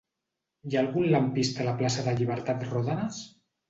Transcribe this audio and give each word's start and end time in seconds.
Hi 0.69 0.77
ha 0.77 0.79
algun 0.85 1.05
lampista 1.17 1.63
a 1.65 1.69
la 1.71 1.77
plaça 1.85 2.09
de 2.11 2.19
Llibertat 2.19 2.71
Ròdenas? 2.75 3.27